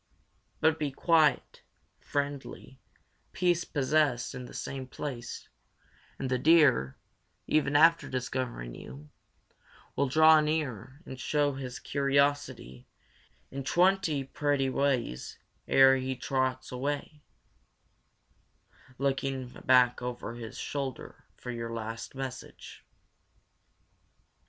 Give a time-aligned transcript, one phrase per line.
[0.61, 1.61] But be quiet,
[1.99, 2.79] friendly,
[3.33, 5.47] peace possessed in the same place,
[6.17, 6.97] and the deer,
[7.45, 9.09] even after discovering you,
[9.95, 12.87] will draw near and show his curiosity
[13.51, 15.37] in twenty pretty ways
[15.67, 17.21] ere he trots away,
[18.97, 22.83] looking back over his shoulder for your last message.